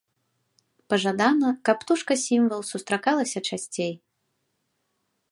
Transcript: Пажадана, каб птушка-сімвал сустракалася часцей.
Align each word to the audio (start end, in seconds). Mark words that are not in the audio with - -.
Пажадана, 0.93 1.49
каб 1.67 1.77
птушка-сімвал 1.83 2.61
сустракалася 2.71 3.39
часцей. 3.49 3.93